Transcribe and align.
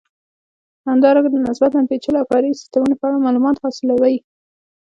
همدارنګه 0.89 1.29
د 1.31 1.35
نسبتا 1.45 1.79
پېچلو 1.89 2.17
او 2.21 2.27
فرعي 2.29 2.51
سیسټمونو 2.59 2.95
په 2.99 3.05
اړه 3.07 3.23
معلومات 3.25 3.55
حاصلوئ. 3.63 4.15